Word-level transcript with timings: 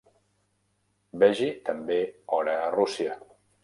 Vegi 1.25 1.51
també 1.71 2.01
Hora 2.39 2.61
a 2.67 2.69
Rússia. 2.81 3.25